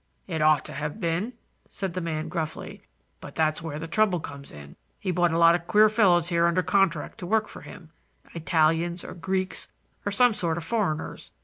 [0.25, 1.33] "It ought to have been,"
[1.69, 2.81] said the man gruffly;
[3.19, 4.75] "but that's where the trouble comes in.
[4.99, 7.91] He brought a lot of queer fellows here under contract to work for him,
[8.33, 9.67] Italians, or Greeks,
[10.03, 11.29] or some sort of foreigners.